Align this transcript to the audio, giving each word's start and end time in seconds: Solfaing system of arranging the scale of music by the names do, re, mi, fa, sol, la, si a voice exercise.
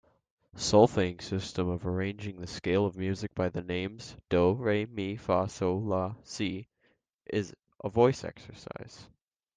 Solfaing 0.55 1.19
system 1.19 1.69
of 1.69 1.85
arranging 1.85 2.41
the 2.41 2.47
scale 2.47 2.87
of 2.87 2.97
music 2.97 3.35
by 3.35 3.49
the 3.49 3.61
names 3.61 4.17
do, 4.29 4.53
re, 4.53 4.87
mi, 4.87 5.15
fa, 5.15 5.47
sol, 5.47 5.79
la, 5.79 6.15
si 6.23 6.67
a 7.31 7.87
voice 7.89 8.23
exercise. 8.23 9.07